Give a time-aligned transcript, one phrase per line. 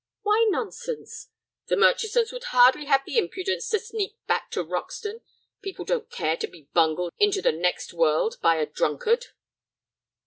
[0.23, 1.29] "Why nonsense?"
[1.67, 5.21] "The Murchisons would hardly have the impudence to sneak back to Roxton.
[5.61, 9.27] People don't care to be bungled into the next world by a drunkard."